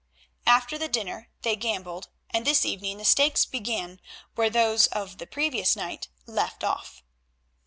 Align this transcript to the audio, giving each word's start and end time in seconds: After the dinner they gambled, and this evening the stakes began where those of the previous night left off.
After 0.47 0.79
the 0.79 0.87
dinner 0.87 1.29
they 1.43 1.55
gambled, 1.55 2.09
and 2.31 2.43
this 2.43 2.65
evening 2.65 2.97
the 2.97 3.05
stakes 3.05 3.45
began 3.45 4.01
where 4.33 4.49
those 4.49 4.87
of 4.87 5.19
the 5.19 5.27
previous 5.27 5.75
night 5.75 6.07
left 6.25 6.63
off. 6.63 7.03